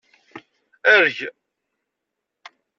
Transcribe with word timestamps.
Erg! 0.95 1.17